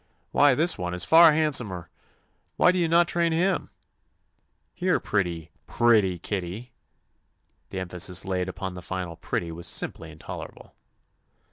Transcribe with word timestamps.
"Why 0.31 0.55
this 0.55 0.79
one 0.79 0.95
is 0.95 1.05
far 1.05 1.31
handsomer 1.31 1.87
I 1.87 1.93
Why 2.57 2.71
do 2.71 2.79
you 2.79 2.87
not 2.87 3.07
train 3.07 3.31
him^ 3.33 3.69
Here 4.73 4.99
pretty, 4.99 5.51
pretty 5.67 6.17
kitty." 6.17 6.73
The 7.69 7.77
emphasis 7.81 8.25
laid 8.25 8.49
upon 8.49 8.73
the 8.73 8.81
final 8.81 9.15
"pretty" 9.15 9.51
was 9.51 9.67
simply 9.67 10.09
intolerable. 10.09 10.73